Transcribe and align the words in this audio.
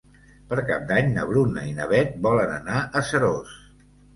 Per 0.53 0.61
Cap 0.69 0.87
d'Any 0.91 1.11
na 1.17 1.27
Bruna 1.33 1.67
i 1.73 1.75
na 1.81 1.87
Beth 1.93 2.17
volen 2.27 2.57
anar 2.57 2.81
a 3.01 3.07
Seròs. 3.11 3.57